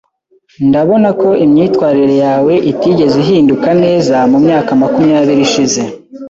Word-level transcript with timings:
Ndabona 0.67 1.09
ko 1.21 1.29
imyitwarire 1.45 2.15
yawe 2.25 2.53
itigeze 2.71 3.15
ihinduka 3.23 3.69
neza 3.83 4.15
mumyaka 4.31 4.71
makumyabiri 4.81 5.41
ishize. 5.47 5.81